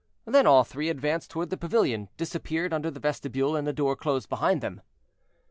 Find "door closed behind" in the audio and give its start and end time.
3.71-4.61